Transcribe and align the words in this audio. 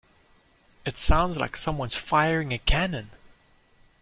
It 0.83 0.97
sounds 0.97 1.37
like 1.37 1.55
someone's 1.55 1.95
firing 1.95 2.51
a 2.53 2.57
cannon. 2.57 3.11